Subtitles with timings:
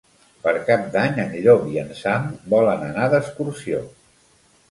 [0.45, 3.83] Per Cap d'Any en Llop i en Sam volen anar d'excursió.